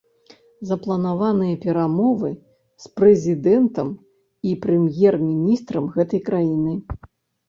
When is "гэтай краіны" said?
5.99-6.73